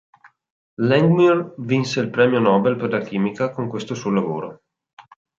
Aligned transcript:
Langmuir 0.89 1.45
vinse 1.59 1.99
il 1.99 2.09
Premio 2.09 2.39
Nobel 2.39 2.75
per 2.75 2.89
la 2.91 3.01
chimica 3.01 3.51
con 3.51 3.67
questo 3.69 3.93
suo 3.93 4.09
lavoro. 4.09 4.63